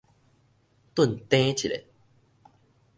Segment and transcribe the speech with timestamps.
[0.95, 1.69] 頓蹬一下